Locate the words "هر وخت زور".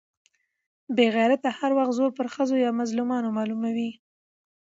1.59-2.11